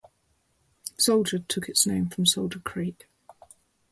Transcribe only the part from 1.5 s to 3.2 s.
its name from Soldier Creek.